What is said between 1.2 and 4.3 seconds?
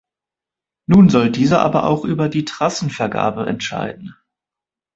dieser aber auch über die Trassenvergabe entscheiden.